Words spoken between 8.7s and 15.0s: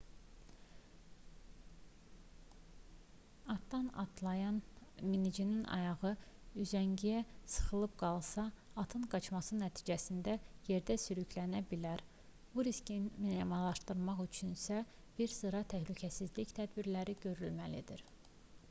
atın qaçması nəticəsində yerdə sürüklənə bilər bu riski minimallaşdırmaq üçünsə